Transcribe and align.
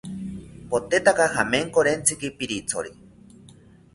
Potetaka 0.71 1.27
jamenkorentziki 1.33 2.31
pirithori 2.39 2.95